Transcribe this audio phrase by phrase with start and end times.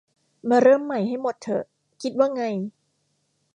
[0.49, 1.63] มาเริ่มใหม่ให้หมดเถอะ
[2.01, 2.43] คิดว่าไง